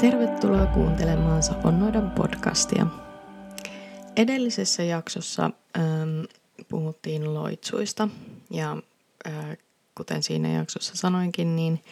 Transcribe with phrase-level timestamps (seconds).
[0.00, 2.86] Tervetuloa kuuntelemaan Saponnoidan podcastia.
[4.16, 6.24] Edellisessä jaksossa ähm,
[6.68, 8.08] puhuttiin loitsuista
[8.50, 8.76] ja
[9.26, 9.56] äh,
[9.94, 11.84] kuten siinä jaksossa sanoinkin, niin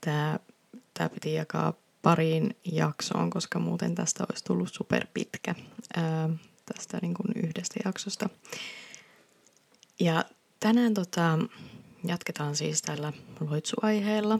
[0.00, 1.72] tämä piti jakaa
[2.02, 5.54] pariin jaksoon, koska muuten tästä olisi tullut super pitkä
[5.96, 6.28] ää,
[6.74, 8.28] tästä niin kuin yhdestä jaksosta.
[10.00, 10.24] Ja
[10.60, 11.38] tänään tota,
[12.04, 14.38] jatketaan siis tällä loitsuaiheella.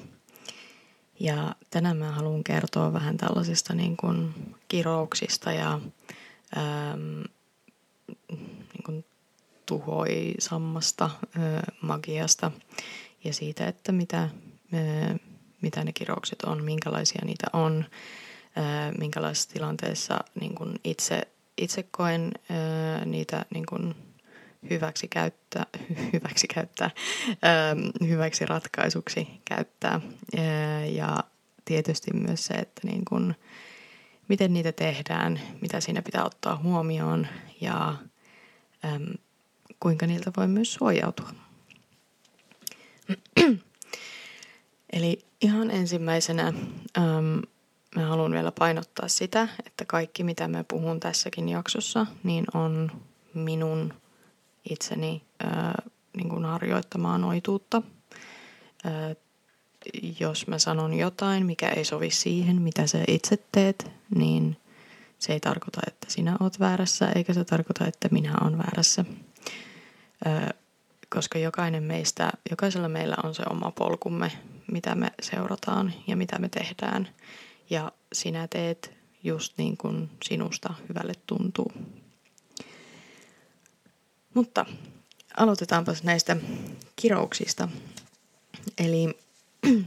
[1.20, 4.34] Ja tänään mä haluan kertoa vähän tällaisista niin kuin
[4.68, 5.80] kirouksista ja
[6.56, 6.96] ää,
[8.28, 9.04] niin kuin
[9.66, 12.50] tuhoisammasta ää, magiasta
[13.24, 15.16] ja siitä, että mitä, ää,
[15.60, 17.84] mitä ne kiroukset on, minkälaisia niitä on,
[18.56, 21.22] ää, minkälaisessa tilanteessa niin kuin itse,
[21.58, 23.94] itse koen ää, niitä niin kuin
[24.70, 25.66] hyväksi käyttää,
[26.12, 26.90] hyväksi, käyttää
[27.42, 27.76] ää,
[28.06, 30.00] hyväksi ratkaisuksi käyttää.
[30.38, 31.24] Ää, ja
[31.64, 33.34] tietysti myös se, että niin kuin,
[34.28, 37.26] miten niitä tehdään, mitä siinä pitää ottaa huomioon
[37.60, 37.94] ja
[38.82, 39.00] ää,
[39.80, 41.30] kuinka niiltä voi myös suojautua.
[44.92, 46.46] Eli ihan ensimmäisenä
[46.98, 47.42] äm,
[47.96, 52.90] mä haluan vielä painottaa sitä, että kaikki mitä mä puhun tässäkin jaksossa, niin on
[53.34, 53.94] minun
[54.70, 55.82] itseni ää,
[56.16, 57.82] niin kuin harjoittamaa noituutta.
[58.84, 59.14] Ää,
[60.20, 64.56] jos mä sanon jotain, mikä ei sovi siihen, mitä sä itse teet, niin
[65.18, 69.04] se ei tarkoita, että sinä oot väärässä, eikä se tarkoita, että minä olen väärässä.
[70.24, 70.50] Ää,
[71.08, 74.32] koska jokainen meistä, jokaisella meillä on se oma polkumme,
[74.72, 77.08] mitä me seurataan ja mitä me tehdään.
[77.70, 81.72] Ja sinä teet just niin kuin sinusta hyvälle tuntuu.
[84.34, 84.66] Mutta
[85.36, 86.36] aloitetaanpas näistä
[86.96, 87.68] kirouksista.
[88.78, 89.18] Eli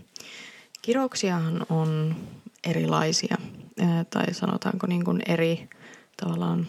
[0.81, 2.16] kirouksiahan on
[2.63, 3.38] erilaisia,
[4.09, 5.69] tai sanotaanko niin kuin eri
[6.18, 6.68] tavallaan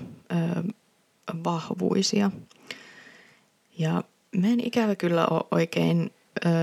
[1.44, 2.30] vahvuisia.
[3.78, 4.04] Ja
[4.36, 6.10] mä en ikävä kyllä ole oikein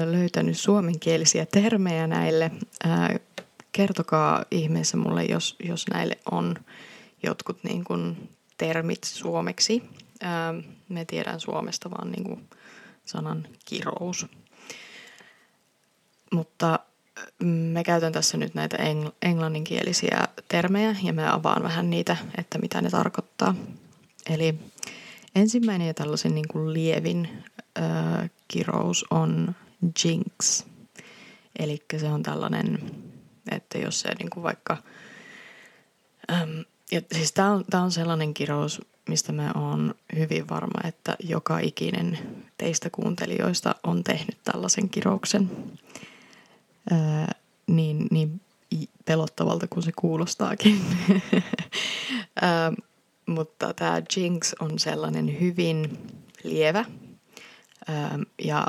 [0.06, 2.52] löytänyt suomenkielisiä termejä näille.
[3.72, 6.56] kertokaa ihmeessä mulle, jos, jos näille on
[7.24, 9.84] jotkut niin kuin termit suomeksi.
[10.90, 12.50] Me tiedän Suomesta vaan niin kuin
[13.06, 14.26] sanan kirous.
[16.32, 16.80] Mutta
[17.44, 22.82] me käytän tässä nyt näitä engl- englanninkielisiä termejä ja mä avaan vähän niitä, että mitä
[22.82, 23.56] ne tarkoittaa.
[24.30, 24.56] Eli
[25.36, 27.44] ensimmäinen ja tällaisen niin kuin lievin
[27.78, 27.82] ö,
[28.48, 29.56] kirous on
[30.06, 30.66] jinx.
[31.60, 32.92] Eli se on tällainen,
[33.52, 34.78] että jos se niin kuin vaikka...
[36.32, 38.82] Äm, ja siis tämä on, on sellainen kirous,
[39.12, 42.20] mistä mä oon hyvin varma, että joka ikinen
[42.58, 45.52] teistä kuuntelijoista on tehnyt tällaisen kirouksen.
[46.92, 47.36] Ää,
[47.68, 48.42] niin, niin
[49.06, 50.82] pelottavalta kuin se kuulostaakin.
[52.42, 52.74] Ää,
[53.26, 55.98] mutta tämä Jinx on sellainen hyvin
[56.44, 56.86] lievä
[57.88, 58.68] ää, ja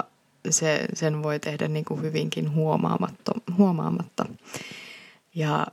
[0.50, 4.26] se, sen voi tehdä niin kuin hyvinkin huomaamatta, huomaamatta.
[5.34, 5.66] Ja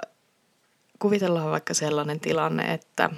[1.00, 3.10] kuvitellaan vaikka sellainen tilanne, että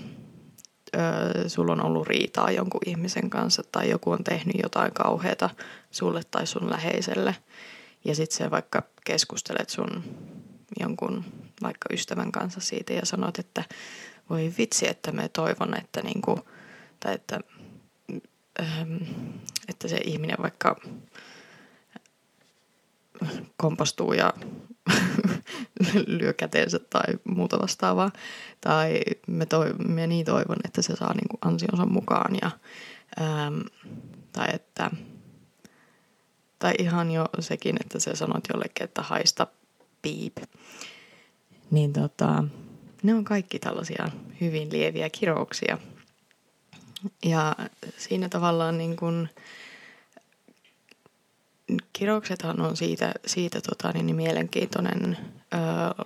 [0.95, 5.49] ö, sulla on ollut riitaa jonkun ihmisen kanssa tai joku on tehnyt jotain kauheata
[5.91, 7.35] sulle tai sun läheiselle.
[8.05, 10.03] Ja sitten se vaikka keskustelet sun
[10.79, 11.23] jonkun
[11.61, 13.63] vaikka ystävän kanssa siitä ja sanot, että
[14.29, 16.39] voi vitsi, että me toivon, että niinku,
[16.99, 17.39] tai että,
[19.69, 20.75] että se ihminen vaikka
[23.57, 24.33] kompastuu ja
[26.07, 28.11] lyö käteensä tai muuta vastaavaa.
[28.61, 32.35] Tai me, toi, me niin toivon, että se saa niinku ansionsa mukaan.
[32.41, 32.51] Ja,
[33.21, 33.63] äm,
[34.31, 34.91] tai että
[36.61, 39.47] tai ihan jo sekin, että sä sanot jollekin, että haista
[40.01, 40.37] piip.
[41.71, 42.43] Niin tota,
[43.03, 44.09] ne on kaikki tällaisia
[44.41, 45.77] hyvin lieviä kirouksia.
[47.25, 47.55] Ja
[47.97, 49.29] siinä tavallaan niin kuin,
[52.01, 55.17] kirouksethan on siitä, siitä tota, niin, niin mielenkiintoinen
[55.53, 55.57] ö,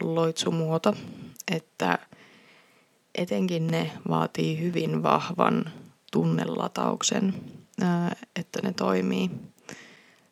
[0.01, 0.95] loitsumuoto,
[1.51, 1.99] että
[3.15, 5.71] etenkin ne vaatii hyvin vahvan
[6.11, 7.33] tunnelatauksen,
[7.81, 7.85] ö,
[8.35, 9.31] että ne toimii.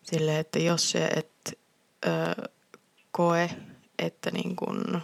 [0.04, 1.60] Sille, että jos se et
[2.06, 2.50] ö,
[3.12, 3.50] koe,
[4.00, 5.01] että niin kun,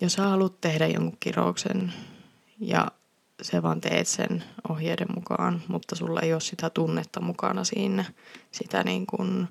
[0.00, 1.92] jos sä haluat tehdä jonkun kirouksen
[2.58, 2.90] ja
[3.42, 8.04] se vaan teet sen ohjeiden mukaan, mutta sulla ei ole sitä tunnetta mukana siinä,
[8.50, 9.48] sitä, niin kuin,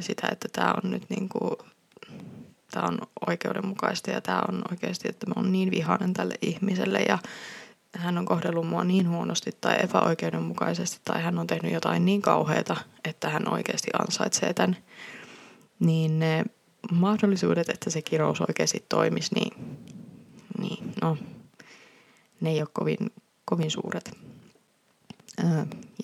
[0.00, 1.56] sitä että tämä on nyt niin kuin,
[2.70, 7.18] tämä on oikeudenmukaista ja tämä on oikeasti, että mä oon niin vihainen tälle ihmiselle ja
[7.96, 12.76] hän on kohdellut mua niin huonosti tai epäoikeudenmukaisesti tai hän on tehnyt jotain niin kauheata,
[13.04, 14.76] että hän oikeasti ansaitsee tämän,
[15.78, 16.44] niin ne
[16.92, 19.78] mahdollisuudet, että se kirous oikeasti toimisi, niin,
[20.58, 21.18] niin no,
[22.40, 22.98] ne ei ole kovin,
[23.44, 24.10] kovin suuret.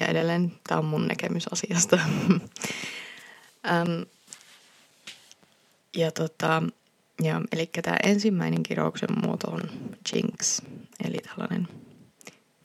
[0.01, 1.99] Ja edelleen tämä on mun näkemys asiasta.
[5.97, 6.63] ja tota,
[7.23, 9.61] ja, eli tämä ensimmäinen kirouksen muoto on
[10.15, 10.61] jinx,
[11.05, 11.69] eli tällainen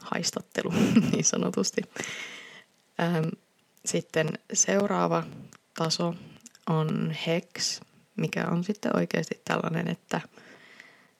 [0.02, 0.74] haistattelu
[1.12, 1.82] niin sanotusti.
[3.86, 5.24] Sitten seuraava
[5.78, 6.16] taso
[6.70, 7.82] on hex,
[8.16, 10.22] mikä on sitten oikeasti tällainen, että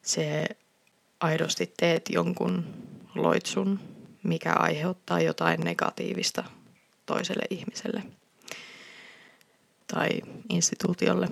[0.02, 0.48] se
[1.20, 2.66] aidosti teet jonkun
[3.16, 3.80] loitsun,
[4.24, 6.44] mikä aiheuttaa jotain negatiivista
[7.06, 8.04] toiselle ihmiselle
[9.94, 10.10] tai
[10.50, 11.28] instituutiolle.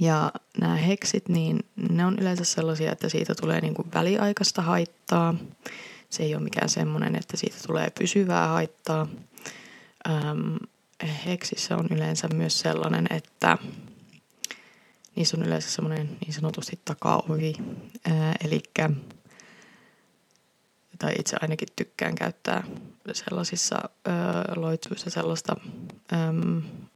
[0.00, 1.58] Ja nämä heksit, niin
[1.90, 5.34] ne on yleensä sellaisia, että siitä tulee niin kuin väliaikaista haittaa.
[6.10, 9.08] Se ei ole mikään semmoinen, että siitä tulee pysyvää haittaa.
[10.08, 10.56] Ähm,
[11.26, 13.58] heksissä on yleensä myös sellainen, että
[15.16, 17.54] niissä on yleensä semmoinen niin sanotusti takaovi.
[18.44, 18.62] Eli
[21.02, 22.64] tai itse ainakin tykkään käyttää
[23.12, 23.76] sellaisissa
[24.06, 24.10] ö,
[24.60, 25.56] loitsuissa sellaista
[26.12, 26.16] ö,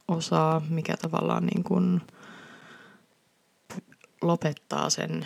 [0.07, 2.01] osaa, mikä tavallaan niin kuin
[4.21, 5.25] lopettaa sen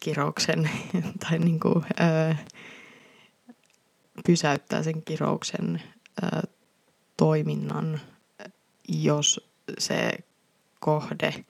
[0.00, 0.70] kirouksen
[1.28, 2.34] tai niin kuin, ö,
[4.26, 5.82] pysäyttää sen kirouksen
[6.22, 6.48] ö,
[7.16, 8.00] toiminnan,
[8.88, 10.10] jos se
[10.80, 11.44] kohde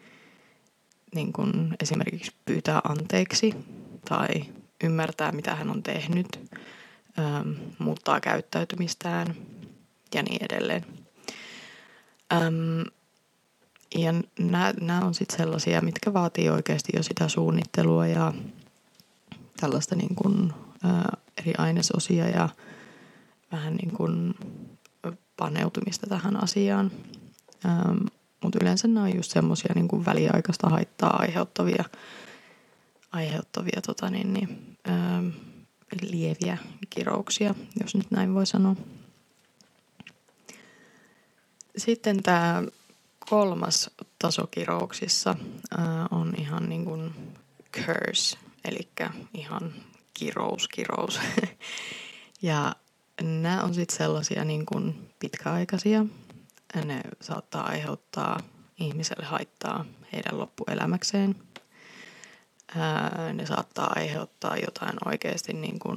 [1.15, 3.55] niin kuin esimerkiksi pyytää anteeksi
[4.09, 4.29] tai
[4.85, 6.41] ymmärtää, mitä hän on tehnyt,
[7.19, 9.35] ähm, muuttaa käyttäytymistään
[10.15, 10.87] ja niin edelleen.
[12.33, 12.81] Ähm,
[13.95, 14.13] ja
[14.81, 18.33] nämä on sitten sellaisia, mitkä vaatii oikeasti jo sitä suunnittelua ja
[19.61, 20.53] tällaista niin kuin,
[20.85, 22.49] ää, eri ainesosia ja
[23.53, 24.35] vähän niin kuin
[25.37, 26.91] paneutumista tähän asiaan.
[27.67, 28.07] Ähm,
[28.43, 31.85] Mutta yleensä nämä on just semmoisia niin väliaikaista haittaa aiheuttavia
[33.13, 35.23] aiheuttavia tota niin, niin, ää,
[36.03, 36.59] lieviä
[36.91, 38.77] kirouksia, jos nyt näin voi sanoa.
[41.77, 42.63] Sitten tämä
[43.31, 45.35] kolmas taso kirouksissa
[45.79, 47.15] ää, on ihan niin kuin
[47.73, 48.89] curse, eli
[49.35, 49.73] ihan
[50.15, 51.21] kirous, kirous.
[52.43, 52.77] ja
[53.23, 56.07] nämä on sitten sellaisia niin kuin pitkäaikaisia.
[56.85, 58.41] Ne saattaa aiheuttaa
[58.81, 61.37] ihmiselle haittaa heidän loppuelämäkseen–
[63.33, 65.97] ne saattaa aiheuttaa jotain oikeasti niin kuin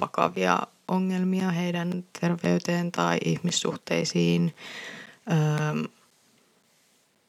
[0.00, 0.58] vakavia
[0.88, 4.54] ongelmia heidän terveyteen tai ihmissuhteisiin.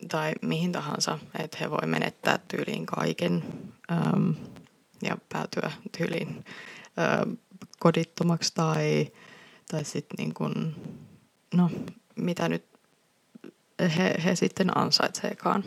[0.10, 3.44] Tai mihin tahansa, että he voi menettää tyyliin kaiken
[5.02, 6.46] ja päätyä tyyliin
[7.80, 9.12] kodittomaksi tai,
[9.72, 10.76] tai sitten niin kuin,
[11.54, 11.72] no
[12.18, 12.66] mitä nyt
[13.80, 15.64] he, he sitten ansaitseekaan.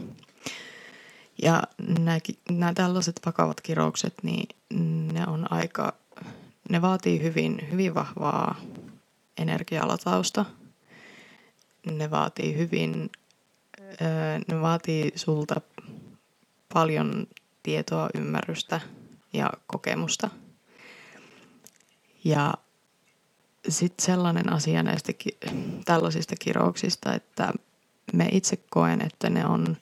[1.42, 1.62] Ja
[2.50, 4.48] nämä tällaiset vakavat kiroukset, niin
[5.12, 5.94] ne on aika,
[6.68, 8.60] ne vaatii hyvin, hyvin vahvaa
[9.38, 10.44] energialatausta.
[11.90, 13.10] Ne vaatii hyvin,
[14.48, 15.60] ne vaatii sulta
[16.72, 17.26] paljon
[17.62, 18.80] tietoa, ymmärrystä
[19.32, 20.30] ja kokemusta.
[22.24, 22.54] Ja
[23.68, 25.12] sitten sellainen asia näistä
[25.84, 27.52] tällaisista kirouksista, että
[28.12, 29.76] me itse koen, että ne on–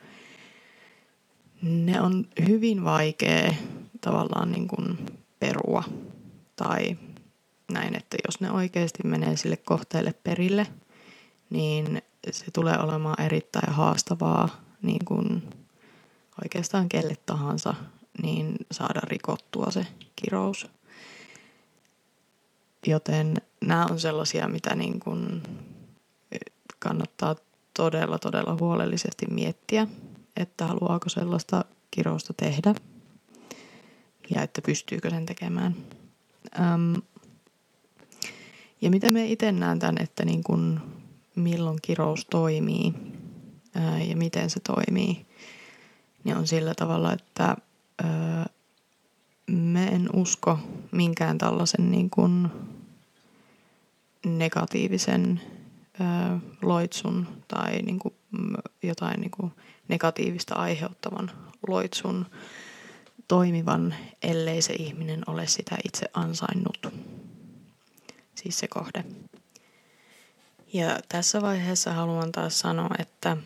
[1.63, 3.55] ne on hyvin vaikea
[4.01, 5.07] tavallaan niin kuin
[5.41, 5.85] perua
[6.57, 6.97] tai
[7.73, 10.67] näin, että jos ne oikeasti menee sille kohteelle perille,
[11.51, 14.49] niin se tulee olemaan erittäin haastavaa
[14.83, 15.43] niin kuin
[16.45, 17.75] oikeastaan kelle tahansa
[18.23, 20.67] niin saada rikottua se kirous.
[22.89, 25.43] Joten nämä on sellaisia, mitä niin kuin
[26.79, 27.37] kannattaa
[27.75, 29.87] todella, todella huolellisesti miettiä
[30.39, 32.75] että haluaako sellaista kirousta tehdä
[34.35, 35.77] ja että pystyykö sen tekemään.
[36.59, 37.03] Öm,
[38.81, 40.81] ja miten me itse näen tämän, että niin kun
[41.35, 42.95] milloin kirous toimii
[43.75, 45.27] ää, ja miten se toimii,
[46.25, 47.57] niin on sillä tavalla, että
[48.03, 48.47] ää,
[49.51, 50.59] me en usko
[50.93, 52.51] minkään tällaisen niin kun
[54.27, 55.41] negatiivisen
[56.01, 58.15] ää, loitsun tai niin kuin
[58.83, 59.53] jotain niin kuin
[59.89, 61.31] negatiivista aiheuttavan
[61.69, 62.27] loitsun
[63.29, 66.87] toimivan, ellei se ihminen ole sitä itse ansainnut.
[68.35, 69.05] Siis se kohde.
[70.73, 73.37] Ja tässä vaiheessa haluan taas sanoa, että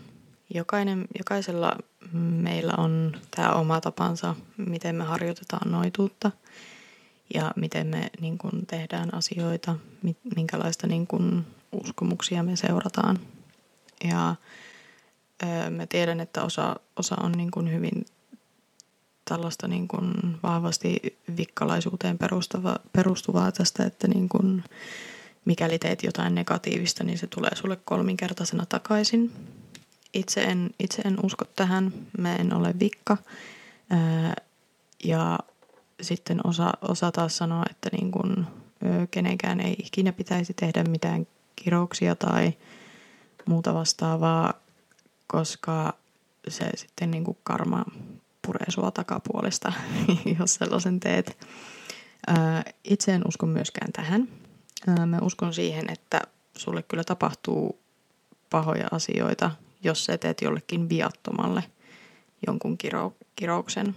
[0.54, 1.76] jokainen, jokaisella
[2.12, 6.30] meillä on tämä oma tapansa, miten me harjoitetaan noituutta
[7.34, 9.76] ja miten me niin kun, tehdään asioita,
[10.36, 13.18] minkälaista niin kun, uskomuksia me seurataan.
[14.04, 14.34] Ja
[15.70, 18.04] mä tiedän, että osa, osa on niin kuin hyvin
[19.24, 20.12] tällaista niin kuin
[20.42, 24.64] vahvasti vikkalaisuuteen perustava, perustuvaa tästä, että niin kuin
[25.44, 29.32] mikäli teet jotain negatiivista, niin se tulee sulle kolminkertaisena takaisin.
[30.14, 33.16] Itse en, itse en usko tähän, mä en ole vikka.
[33.90, 34.34] Ää,
[35.04, 35.38] ja
[36.02, 38.46] sitten osa, osa taas sanoo, että niin kuin,
[39.10, 42.52] kenenkään ei ikinä pitäisi tehdä mitään kirouksia tai
[43.46, 44.54] muuta vastaavaa,
[45.26, 45.94] koska
[46.48, 47.84] se sitten niin kuin karma
[48.46, 49.72] puree sua takapuolesta,
[50.38, 51.46] jos sellaisen teet.
[52.84, 54.28] Itse en usko myöskään tähän.
[55.06, 56.20] Mä uskon siihen, että
[56.56, 57.78] sulle kyllä tapahtuu
[58.50, 59.50] pahoja asioita,
[59.82, 61.64] jos sä teet jollekin viattomalle
[62.46, 63.96] jonkun kiro, kirouksen.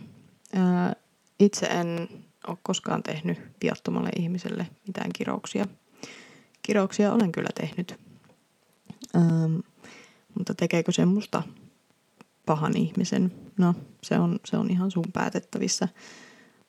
[1.40, 2.08] Itse en
[2.48, 5.66] ole koskaan tehnyt viattomalle ihmiselle mitään kirouksia.
[6.62, 8.00] Kirouksia olen kyllä tehnyt.
[9.16, 9.56] Ähm,
[10.38, 11.44] mutta tekeekö se musta
[12.46, 13.32] pahan ihmisen?
[13.58, 15.88] No, se on, se on ihan sun päätettävissä.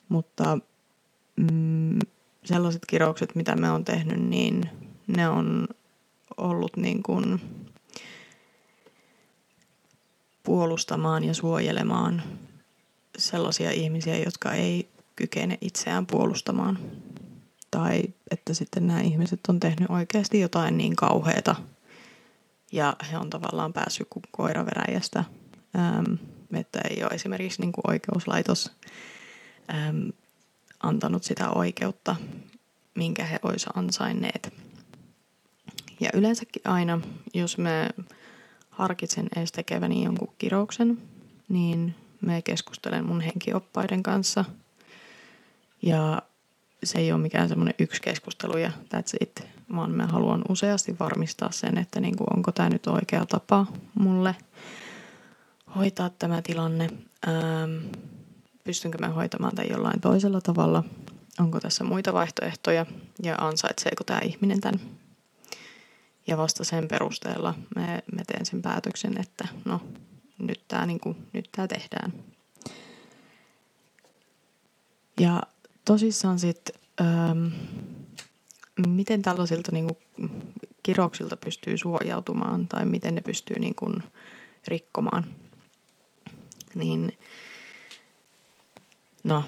[0.08, 0.58] Mutta
[1.37, 1.99] mm,
[2.44, 4.70] sellaiset kiroukset, mitä me on tehnyt, niin
[5.06, 5.68] ne on
[6.37, 7.40] ollut niin kuin
[10.42, 12.23] puolustamaan ja suojelemaan
[13.18, 16.78] sellaisia ihmisiä, jotka ei kykene itseään puolustamaan.
[17.70, 21.56] Tai että sitten nämä ihmiset on tehnyt oikeasti jotain niin kauheata
[22.73, 25.25] ja he on tavallaan päässyt kuin koiraveräjästä,
[25.78, 26.14] ähm,
[26.54, 28.73] että ei ole esimerkiksi niin kuin oikeuslaitos
[29.75, 30.08] ähm,
[30.82, 32.16] antanut sitä oikeutta,
[32.94, 34.54] minkä he olisivat ansainneet.
[36.00, 37.00] Ja yleensäkin aina,
[37.35, 37.90] jos me
[38.70, 41.02] harkitsen edes tekeväni jonkun kirouksen,
[41.49, 41.94] niin
[42.26, 44.45] me keskustelen mun henkioppaiden kanssa.
[45.83, 46.23] Ja
[46.85, 51.50] se ei ole mikään semmoinen yksi keskustelu ja that's it, vaan mä haluan useasti varmistaa
[51.52, 54.35] sen, että niin kuin, onko tämä nyt oikea tapa mulle
[55.76, 56.90] hoitaa tämä tilanne.
[57.28, 57.95] Ähm,
[58.64, 60.85] pystynkö mä hoitamaan tämän jollain toisella tavalla,
[61.40, 62.87] onko tässä muita vaihtoehtoja
[63.23, 64.80] ja ansaitseeko tämä ihminen tämän.
[66.26, 69.80] Ja vasta sen perusteella mä, mä teen sen päätöksen, että no
[70.38, 72.12] nyt tämä niinku, nyt tehdään.
[75.21, 75.43] Ja
[75.85, 77.47] tosissaan sitten, ähm,
[78.87, 79.99] miten tällaisilta niinku
[80.83, 83.93] kiroksilta pystyy suojautumaan tai miten ne pystyy niinku
[84.69, 85.25] rikkomaan,
[86.75, 87.19] niin
[89.25, 89.45] no,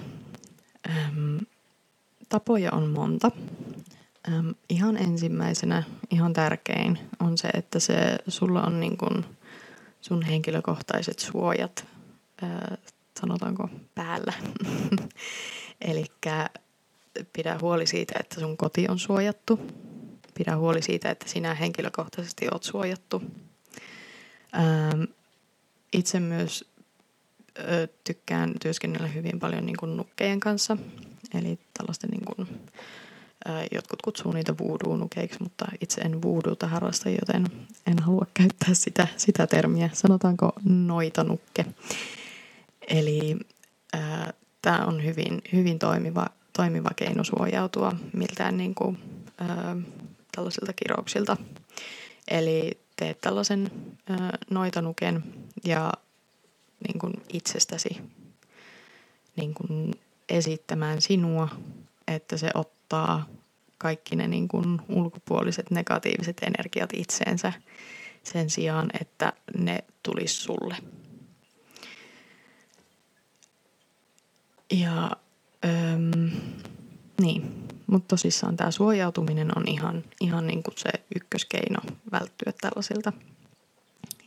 [0.89, 1.37] ähm,
[2.29, 3.31] tapoja on monta.
[4.27, 9.25] Ähm, ihan ensimmäisenä, ihan tärkein on se, että se, sulla on niin kuin
[10.01, 11.85] sun henkilökohtaiset suojat,
[12.43, 12.77] äh,
[13.19, 14.33] sanotaanko päällä.
[15.81, 16.05] Eli
[17.33, 19.59] pidä huoli siitä, että sun koti on suojattu.
[20.33, 23.23] Pidä huoli siitä, että sinä henkilökohtaisesti oot suojattu.
[24.57, 25.03] Ähm,
[25.93, 26.69] itse myös
[28.03, 30.77] tykkään työskennellä hyvin paljon niin kuin nukkejen kanssa.
[31.33, 32.47] Eli tällaisten niin kuin,
[33.71, 37.45] jotkut kutsuu niitä voodoo-nukeiksi, mutta itse en voodoota harrasta, joten
[37.87, 39.89] en halua käyttää sitä, sitä termiä.
[39.93, 41.65] Sanotaanko noitanukke.
[42.87, 43.37] Eli
[44.61, 48.97] tämä on hyvin, hyvin toimiva, toimiva keino suojautua miltään niin kuin,
[49.41, 49.45] ö,
[50.35, 51.37] tällaisilta kirouksilta.
[52.27, 53.71] Eli teet tällaisen
[54.09, 54.13] ö,
[54.49, 55.23] noitanuken
[55.63, 55.93] ja
[56.87, 58.01] niin kuin itsestäsi
[59.35, 59.93] niin kuin
[60.29, 61.49] esittämään sinua,
[62.07, 62.78] että se ottaa
[63.77, 67.53] kaikki ne niin kuin ulkopuoliset negatiiviset energiat itseensä
[68.23, 70.75] sen sijaan, että ne tulisi sulle.
[74.71, 75.11] Ja
[75.65, 76.31] öm,
[77.21, 81.79] niin, mutta tosissaan tämä suojautuminen on ihan, ihan niin kuin se ykköskeino
[82.11, 83.13] välttyä tällaisilta.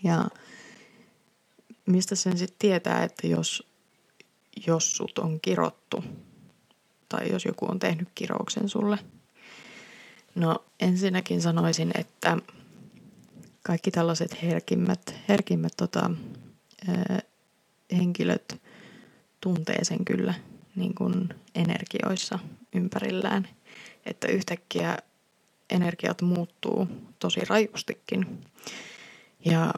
[0.04, 0.28] Ja
[1.86, 3.68] mistä sen sitten tietää, että jos,
[4.66, 6.04] jos sut on kirottu
[7.12, 8.98] tai jos joku on tehnyt kirouksen sulle.
[10.34, 12.36] No ensinnäkin sanoisin, että
[13.62, 16.10] kaikki tällaiset herkimmät, herkimmät tota,
[16.88, 17.18] ö,
[17.96, 18.60] henkilöt
[19.40, 20.34] tuntee sen kyllä
[20.76, 22.38] niin kuin energioissa
[22.74, 23.48] ympärillään.
[24.06, 24.98] Että yhtäkkiä
[25.70, 26.88] energiat muuttuu
[27.18, 28.44] tosi rajustikin.
[29.44, 29.74] Ja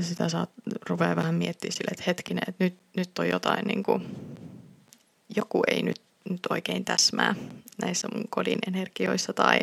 [0.00, 0.50] sitä saat
[0.88, 4.06] ruvea vähän miettiä sille, että hetkinen, että nyt, nyt on jotain niin kuin,
[5.36, 7.34] joku ei nyt, nyt oikein täsmää
[7.82, 9.60] näissä mun kodin energioissa tai,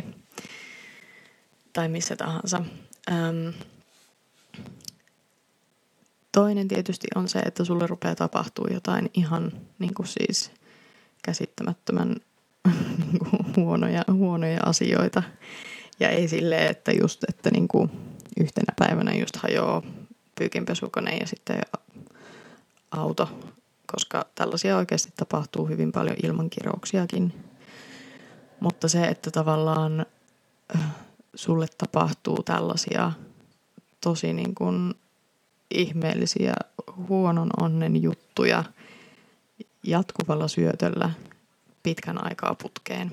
[1.74, 2.64] tai missä tahansa.
[3.12, 3.54] Öm,
[6.32, 10.52] toinen tietysti on se, että sulle rupeaa tapahtuu jotain ihan niin kuin siis
[11.24, 12.16] käsittämättömän
[12.98, 15.24] niin kuin huonoja, huonoja asioita.
[16.00, 17.92] Ja ei silleen, että just, että niin kuin
[18.40, 19.82] yhtenä päivänä just hajoaa
[20.36, 21.62] pyykinpesukone ja sitten
[22.92, 23.30] auto,
[23.94, 27.34] koska tällaisia oikeasti tapahtuu hyvin paljon ilman kirouksiakin.
[28.60, 30.06] Mutta se, että tavallaan
[30.76, 30.82] äh,
[31.36, 33.12] sulle tapahtuu tällaisia
[34.02, 34.94] tosi niin kuin
[35.72, 36.54] ihmeellisiä
[37.10, 38.64] huonon onnen juttuja
[39.84, 41.10] jatkuvalla syötöllä
[41.84, 43.12] pitkän aikaa putkeen.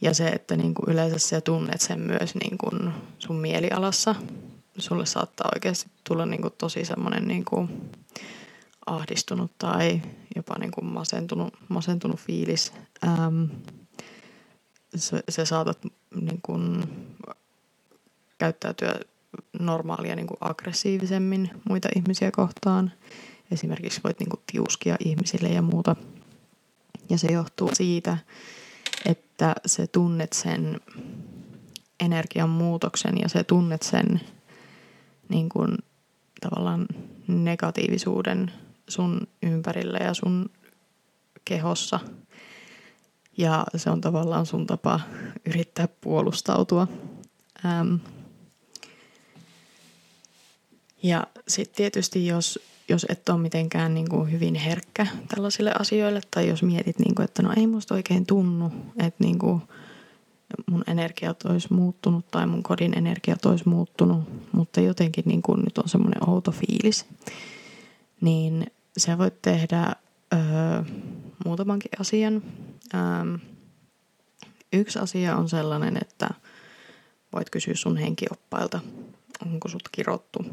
[0.00, 4.14] Ja se, että niin kuin yleensä sä tunnet sen myös niin kuin sun mielialassa.
[4.78, 7.90] Sulle saattaa oikeasti tulla niin kuin tosi semmoinen niin kuin
[8.90, 10.02] ahdistunut tai
[10.36, 12.72] jopa niin kuin masentunut, masentunut fiilis.
[13.04, 13.44] Ähm,
[14.96, 15.78] se, se saatat
[16.20, 16.82] niin kuin
[18.38, 18.94] käyttäytyä
[19.58, 22.92] normaalia niin kuin aggressiivisemmin muita ihmisiä kohtaan.
[23.50, 25.96] Esimerkiksi voit niin kuin tiuskia ihmisille ja muuta.
[27.10, 28.18] Ja se johtuu siitä,
[29.04, 30.80] että se tunnet sen
[32.00, 34.20] energian muutoksen ja se tunnet sen
[35.28, 35.78] niin kuin,
[36.40, 36.86] tavallaan
[37.26, 38.52] negatiivisuuden
[38.90, 40.50] sun ympärillä ja sun
[41.44, 42.00] kehossa.
[43.38, 45.00] Ja se on tavallaan sun tapa
[45.46, 46.88] yrittää puolustautua.
[47.64, 47.94] Ähm.
[51.02, 56.48] Ja sitten tietysti jos, jos et ole mitenkään niin kuin hyvin herkkä tällaisille asioille tai
[56.48, 59.62] jos mietit, niin kuin, että no ei musta oikein tunnu, että niin kuin
[60.70, 65.78] mun energiat olisi muuttunut tai mun kodin energiat olisi muuttunut, mutta jotenkin niin kuin nyt
[65.78, 67.06] on semmoinen outo fiilis,
[68.20, 68.66] niin
[68.98, 69.92] sä voit tehdä
[70.34, 70.40] öö,
[71.44, 72.42] muutamankin asian.
[72.94, 73.34] Ähm,
[74.72, 76.28] yksi asia on sellainen, että
[77.32, 78.80] voit kysyä sun henkioppailta,
[79.46, 80.44] onko sut kirottu.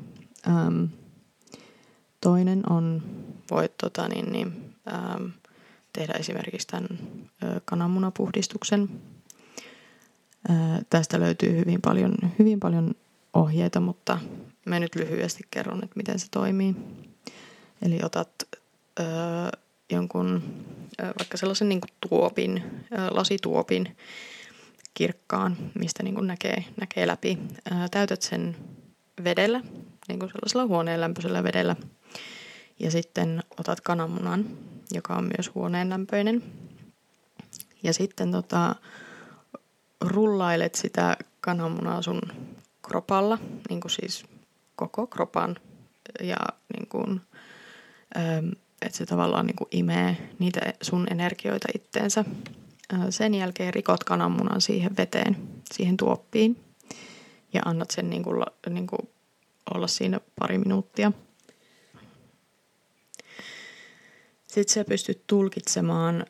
[0.48, 0.84] Ähm,
[2.22, 3.03] toinen on,
[3.51, 5.25] voit tota, niin, niin, ähm,
[5.94, 6.88] tehdä esimerkiksi tämän
[7.44, 8.89] ö, kananmunapuhdistuksen.
[10.50, 12.95] Ää, tästä löytyy hyvin paljon, hyvin paljon
[13.34, 14.19] ohjeita, mutta
[14.65, 16.76] mä nyt lyhyesti kerron, että miten se toimii.
[17.81, 18.29] Eli otat
[18.99, 19.03] ö,
[19.89, 20.43] jonkun
[21.01, 23.97] ö, vaikka sellaisen niin kuin tuopin, ö, lasituopin
[24.93, 27.37] kirkkaan, mistä niin kuin näkee, näkee läpi.
[27.71, 28.55] Ö, täytät sen
[29.23, 29.61] vedellä,
[30.07, 31.75] niin kuin sellaisella huoneen lämpöisellä vedellä.
[32.79, 34.45] Ja sitten otat kananmunan,
[34.91, 36.43] joka on myös huoneen lämpöinen.
[37.83, 38.75] Ja sitten tota,
[40.01, 42.21] rullailet sitä kananmunaa sun
[42.87, 43.37] kropalla,
[43.69, 44.25] niin kuin siis
[44.75, 45.55] koko kropan.
[46.21, 46.37] Ja
[46.73, 47.21] niin kuin,
[48.82, 52.26] että se tavallaan niin kuin imee niitä sun energioita itteensä.
[53.10, 55.38] Sen jälkeen rikot kananmunan siihen veteen,
[55.74, 56.60] siihen tuoppiin
[57.54, 59.10] ja annat sen niin kuin, niin kuin
[59.76, 61.12] olla siinä pari minuuttia.
[64.48, 66.26] Sitten sä pystyt tulkitsemaan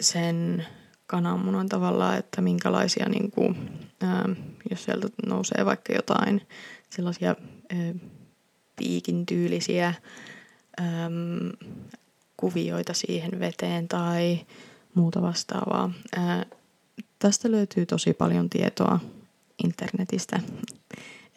[0.00, 0.66] sen
[1.06, 4.28] kananmunan tavallaan, että minkälaisia, niin kuin, ää,
[4.70, 6.46] jos sieltä nousee vaikka jotain
[6.90, 7.28] sellaisia
[7.70, 7.94] ää,
[8.76, 9.94] piikin tyylisiä
[10.80, 11.10] ää,
[12.36, 14.46] kuvioita siihen veteen tai
[14.94, 15.90] muuta vastaavaa.
[16.16, 16.46] Ää,
[17.18, 19.00] tästä löytyy tosi paljon tietoa
[19.64, 20.40] internetistä,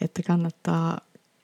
[0.00, 1.00] että kannattaa,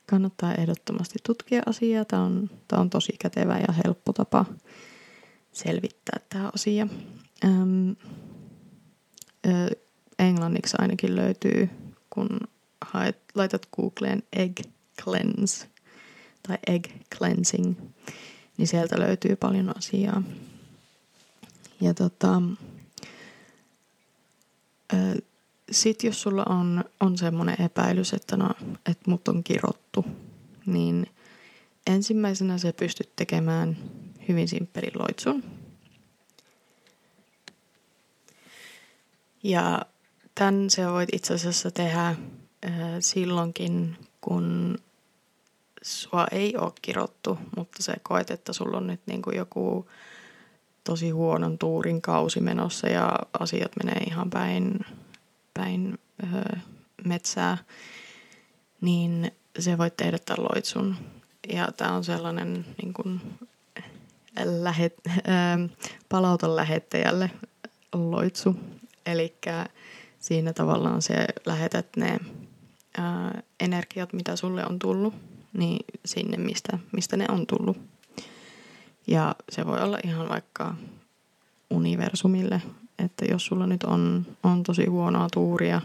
[0.07, 2.05] kannattaa ehdottomasti tutkia asiaa.
[2.05, 4.45] Tämä on, tämä on tosi kätevä ja helppo tapa
[5.53, 6.87] selvittää tämä asia.
[7.45, 7.91] Ähm,
[9.47, 9.77] ö,
[10.19, 11.71] englanniksi ainakin löytyy,
[12.11, 12.41] kun
[12.85, 14.61] haet, laitat Googleen egg
[15.03, 15.74] cleanse
[16.49, 16.87] tai egg
[17.19, 17.75] cleansing,
[18.57, 20.23] niin sieltä löytyy paljon asiaa.
[21.81, 22.43] Ja tota,
[25.71, 28.51] sitten jos sulla on, on semmoinen epäilys, että, no,
[28.91, 30.05] että mut on kirottu,
[30.67, 31.07] niin
[31.87, 33.77] ensimmäisenä sä pystyt tekemään
[34.29, 35.45] hyvin simppelin loitsun.
[39.43, 39.83] Ja
[40.35, 42.17] tämän se voit itse asiassa tehdä äh,
[43.01, 44.79] silloinkin, kun
[45.85, 49.89] sua ei ole kirottu, mutta se koet, että sulla on nyt niin kuin joku
[50.85, 54.81] tosi huonon tuurin kausi menossa ja asiat menee ihan päin,
[55.55, 56.59] päin öö,
[57.05, 57.59] metsää,
[58.81, 60.97] niin se voit tehdä tämän loitsun.
[61.53, 63.21] Ja tämä on sellainen niin kuin,
[64.45, 65.69] lähet, öö,
[66.09, 67.31] palauta lähettäjälle
[67.93, 68.57] loitsu.
[69.07, 69.35] Eli
[70.19, 72.19] siinä tavallaan se lähetät ne
[72.99, 75.15] ää, energiat, mitä sulle on tullut,
[75.55, 77.77] niin sinne, mistä, mistä ne on tullut.
[79.07, 80.75] Ja se voi olla ihan vaikka
[81.71, 82.63] universumille,
[82.99, 85.81] että jos sulla nyt on, on tosi huonoa tuuria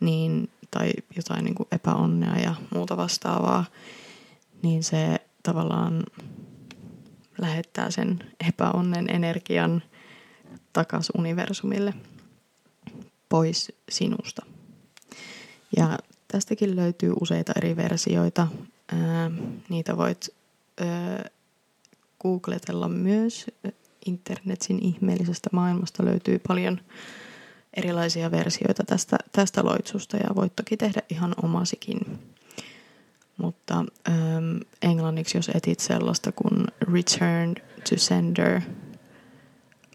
[0.00, 3.64] niin, tai jotain niin kuin epäonnea ja muuta vastaavaa,
[4.62, 6.04] niin se tavallaan
[7.38, 9.82] lähettää sen epäonnen energian
[10.72, 11.94] takas universumille
[13.28, 14.46] pois sinusta.
[15.76, 15.98] Ja
[16.28, 18.48] tästäkin löytyy useita eri versioita.
[18.92, 19.30] Ää,
[19.68, 20.28] niitä voit
[20.80, 21.24] ää,
[22.22, 23.46] googletella myös.
[24.06, 26.80] Internetin ihmeellisestä maailmasta löytyy paljon
[27.74, 31.98] erilaisia versioita tästä, tästä loitsusta ja voit toki tehdä ihan omasikin.
[33.36, 37.54] Mutta ähm, englanniksi, jos etit sellaista kuin Return
[37.90, 38.60] to Sender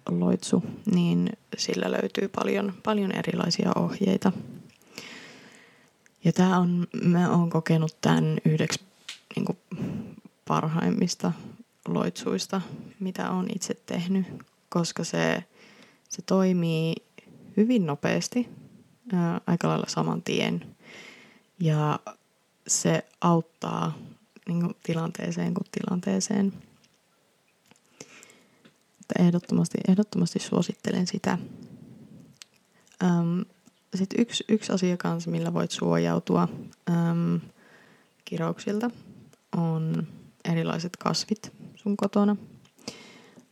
[0.10, 4.32] loitsu, niin sillä löytyy paljon, paljon erilaisia ohjeita.
[6.26, 8.80] Ja tämä on, mä oon kokenut tämän yhdeksi
[9.36, 9.58] niin kuin,
[10.48, 11.32] parhaimmista
[11.88, 12.62] loitsuista,
[13.00, 14.26] mitä on itse tehnyt,
[14.70, 15.44] koska se,
[16.10, 16.96] se toimii
[17.58, 18.50] hyvin nopeasti,
[19.14, 20.76] ää, aika lailla saman tien.
[21.60, 22.00] Ja
[22.68, 23.98] se auttaa
[24.48, 26.54] niin kuin tilanteeseen kuin tilanteeseen.
[29.02, 31.38] Että ehdottomasti, ehdottomasti suosittelen sitä.
[33.98, 36.48] Sitten yksi, yksi asia kanssa, millä voit suojautua
[36.90, 37.42] äm,
[38.26, 38.90] kirouksilta,
[39.58, 40.08] on
[40.46, 42.36] erilaiset kasvit sun kotona.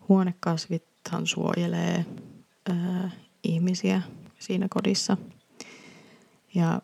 [0.10, 2.06] Huonekasvithan suojelee
[2.70, 3.12] ää,
[3.44, 4.02] ihmisiä
[4.40, 5.18] siinä kodissa.
[6.56, 6.82] Ja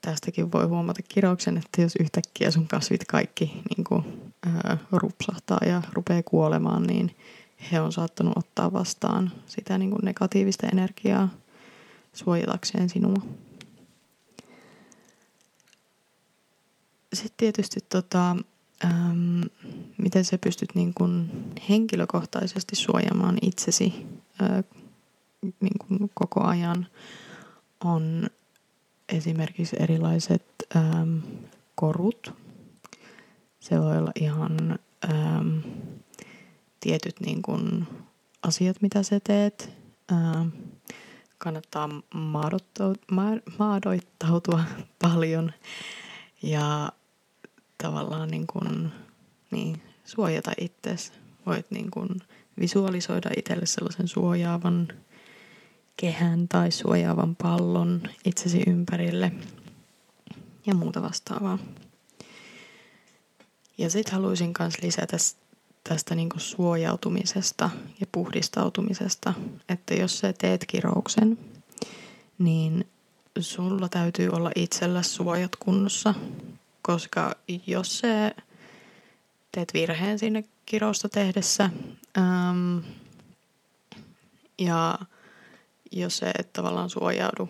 [0.00, 5.82] tästäkin voi huomata kirouksen, että jos yhtäkkiä sun kasvit kaikki niin kuin, ää, rupsahtaa ja
[5.92, 7.16] rupeaa kuolemaan, niin
[7.72, 11.28] he on saattanut ottaa vastaan sitä niin kuin negatiivista energiaa
[12.12, 13.22] suojatakseen sinua.
[17.12, 18.36] Sitten tietysti tota,
[18.84, 19.42] äm,
[19.98, 21.30] miten sä pystyt niin kuin
[21.68, 24.06] henkilökohtaisesti suojaamaan itsesi
[24.40, 24.64] ää,
[25.60, 26.86] niin kuin koko ajan
[27.84, 28.30] on
[29.08, 30.44] esimerkiksi erilaiset
[30.76, 31.22] äm,
[31.74, 32.34] korut.
[33.60, 35.62] Se voi olla ihan äm,
[36.80, 37.86] tietyt niin kuin,
[38.42, 39.70] asiat, mitä sä teet.
[40.12, 40.48] Ähm,
[41.40, 41.88] kannattaa
[43.58, 44.64] maadoittautua
[45.02, 45.52] paljon
[46.42, 46.92] ja
[47.82, 48.92] tavallaan niin kuin,
[49.50, 51.12] niin, suojata itsesi.
[51.46, 52.08] Voit niin kuin,
[52.60, 54.88] visualisoida itselle sellaisen suojaavan
[55.96, 59.32] kehän tai suojaavan pallon itsesi ympärille
[60.66, 61.58] ja muuta vastaavaa.
[63.78, 65.16] Ja sitten haluaisin myös lisätä
[65.88, 69.34] tästä niin kuin suojautumisesta ja puhdistautumisesta,
[69.68, 71.38] että jos sä teet kirouksen,
[72.38, 72.86] niin
[73.40, 76.14] sulla täytyy olla itsellä suojat kunnossa,
[76.82, 77.34] koska
[77.66, 78.32] jos sä
[79.52, 81.70] teet virheen sinne kirousta tehdessä
[82.18, 82.82] äm,
[84.58, 84.98] ja
[85.92, 87.48] jos se et tavallaan suojaudu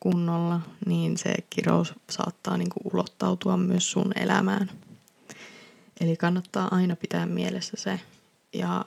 [0.00, 4.70] kunnolla, niin se kirous saattaa niin kuin ulottautua myös sun elämään.
[6.00, 8.00] Eli kannattaa aina pitää mielessä se.
[8.52, 8.84] Ja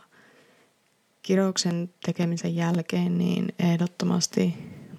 [1.21, 4.53] kirouksen tekemisen jälkeen niin ehdottomasti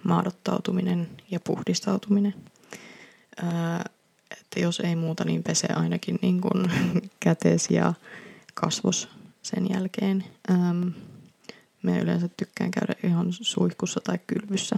[0.05, 2.35] maadottautuminen ja puhdistautuminen.
[3.43, 3.85] Ää,
[4.31, 6.71] että jos ei muuta, niin pese ainakin niin kuin
[7.21, 7.95] kätes ja
[8.55, 9.09] kasvos
[9.43, 10.25] sen jälkeen.
[10.51, 10.89] Ähm,
[11.83, 14.77] me yleensä tykkään käydä ihan suihkussa tai kylvyssä.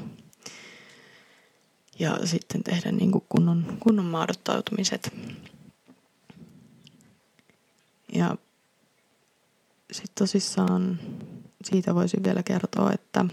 [1.99, 5.13] Ja sitten tehdä niin kuin kunnon, kunnon maadottautumiset.
[8.13, 8.37] Ja
[9.93, 11.01] sitten tosissaan
[11.65, 13.25] siitä voisin vielä kertoa, että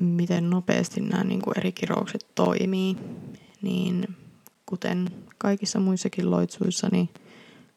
[0.00, 2.96] miten nopeasti nämä niin kuin eri kiroukset toimii.
[3.62, 4.16] Niin
[4.66, 7.08] kuten kaikissa muissakin loitsuissa, niin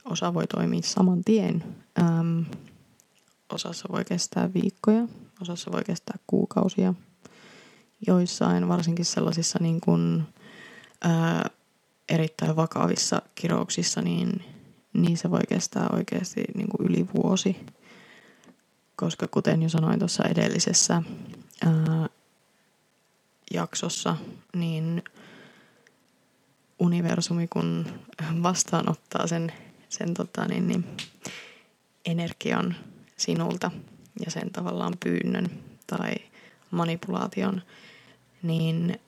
[0.06, 1.64] osa voi toimia saman tien.
[2.00, 2.42] Ähm,
[3.54, 5.08] osassa voi kestää viikkoja,
[5.42, 6.94] osassa voi kestää kuukausia.
[8.08, 10.24] Joissain, varsinkin sellaisissa niin kuin,
[11.02, 11.50] ää,
[12.10, 14.44] erittäin vakavissa kirouksissa, niin,
[14.98, 17.58] niin se voi kestää oikeasti niin kuin yli vuosi.
[18.96, 21.02] Koska kuten jo sanoin tuossa edellisessä
[21.66, 22.10] ää,
[23.54, 24.18] jaksossa,
[24.56, 25.04] niin
[26.80, 27.86] universumi kun
[28.44, 29.54] vastaanottaa sen,
[29.90, 30.86] sen tota, niin, niin,
[32.06, 32.76] energian
[33.18, 33.72] sinulta
[34.26, 35.50] ja sen tavallaan pyynnön
[35.88, 36.14] tai
[36.72, 37.62] manipulaation,
[38.44, 39.00] niin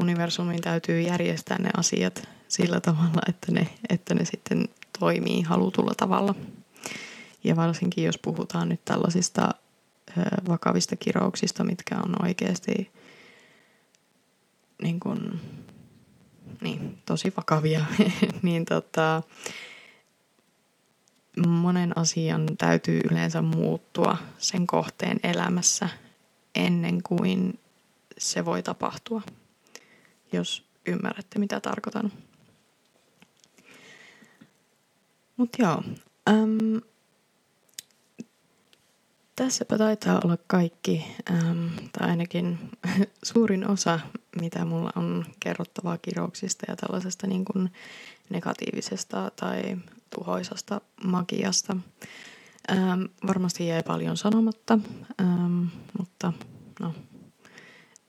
[0.00, 6.34] universumin täytyy järjestää ne asiat sillä tavalla, että ne, että ne sitten toimii halutulla tavalla.
[7.44, 9.54] Ja varsinkin jos puhutaan nyt tällaisista
[10.48, 12.90] vakavista kirouksista, mitkä on oikeasti
[14.82, 15.40] niin kuin,
[16.60, 17.84] niin, tosi vakavia,
[18.42, 19.22] niin tota,
[21.46, 25.88] monen asian täytyy yleensä muuttua sen kohteen elämässä
[26.54, 27.58] ennen kuin
[28.18, 29.22] se voi tapahtua,
[30.32, 32.12] jos ymmärrätte mitä tarkoitan.
[35.42, 35.82] Mutta joo,
[36.28, 36.80] äm,
[39.36, 42.58] tässäpä taitaa olla kaikki, äm, tai ainakin
[43.22, 44.00] suurin osa
[44.40, 47.72] mitä mulla on kerrottavaa kirouksista ja tällaisesta niin kuin
[48.30, 49.76] negatiivisesta tai
[50.14, 51.76] tuhoisasta magiasta.
[52.70, 54.78] Ähm, varmasti jäi paljon sanomatta,
[55.20, 55.64] ähm,
[55.98, 56.32] mutta
[56.80, 56.94] no,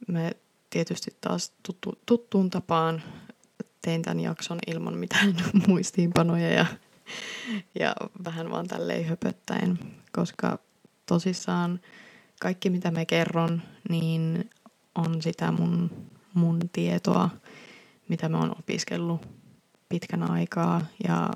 [0.07, 0.31] me
[0.69, 3.03] tietysti taas tuttu, tuttuun tapaan
[3.81, 5.35] tein tämän jakson ilman mitään
[5.67, 6.65] muistiinpanoja ja,
[7.79, 7.95] ja
[8.25, 9.79] vähän vaan tälleen höpöttäen,
[10.11, 10.59] koska
[11.05, 11.79] tosissaan
[12.41, 14.49] kaikki mitä me kerron, niin
[14.95, 15.91] on sitä mun,
[16.33, 17.29] mun tietoa,
[18.09, 19.21] mitä mä oon opiskellut
[19.89, 21.29] pitkän aikaa ja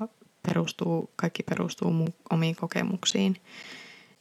[0.48, 3.36] perustuu, kaikki perustuu mun omiin kokemuksiin,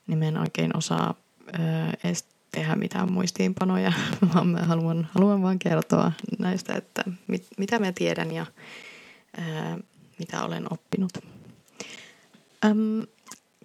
[0.08, 1.16] niin mä en oikein osaa
[1.48, 1.60] ö,
[2.04, 3.94] edes tehdä mitään muistiinpanoja,
[4.34, 8.46] vaan mä haluan, haluan vaan kertoa näistä, että mit, mitä mä tiedän ja
[9.38, 9.42] ö,
[10.20, 11.12] mitä olen oppinut.
[12.66, 13.08] Öm,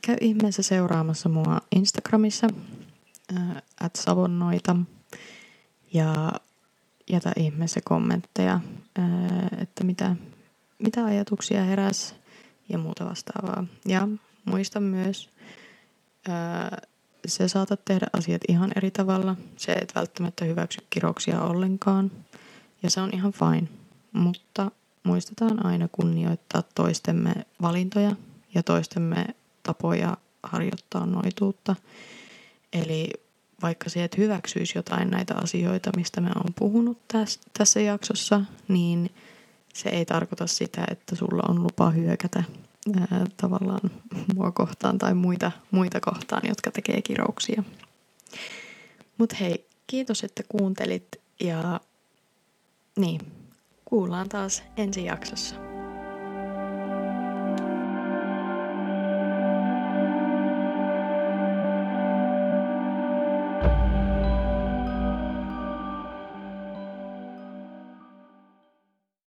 [0.02, 2.46] käy ihmeessä seuraamassa mua Instagramissa,
[3.80, 4.76] at savonnoita,
[5.92, 6.32] ja
[7.10, 8.60] jätä ihmeessä kommentteja,
[9.58, 10.16] että mitä,
[10.78, 12.14] mitä ajatuksia heräs
[12.68, 13.64] ja muuta vastaavaa.
[13.86, 14.08] Ja
[14.44, 15.30] muista myös,
[17.26, 19.36] se saatat tehdä asiat ihan eri tavalla.
[19.56, 22.10] Se et välttämättä hyväksy kiroksia ollenkaan.
[22.82, 23.68] Ja se on ihan fine.
[24.12, 24.70] Mutta
[25.02, 28.16] muistetaan aina kunnioittaa toistemme valintoja
[28.54, 29.26] ja toistemme
[29.62, 31.76] tapoja harjoittaa noituutta.
[32.72, 33.10] Eli
[33.62, 39.10] vaikka se et hyväksyisi jotain näitä asioita, mistä mä oon puhunut tässä, tässä jaksossa, niin
[39.74, 42.44] se ei tarkoita sitä, että sulla on lupa hyökätä
[43.00, 43.90] ää, tavallaan
[44.34, 47.62] mua kohtaan tai muita, muita kohtaan, jotka tekee kirouksia.
[49.18, 51.08] Mutta hei, kiitos, että kuuntelit
[51.40, 51.80] ja
[52.96, 53.20] niin,
[53.84, 55.71] kuullaan taas ensi jaksossa.